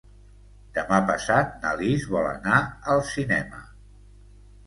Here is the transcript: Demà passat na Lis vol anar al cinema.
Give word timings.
Demà 0.77 0.97
passat 1.09 1.51
na 1.65 1.73
Lis 1.81 2.07
vol 2.15 2.29
anar 2.29 2.57
al 2.95 3.03
cinema. 3.13 3.61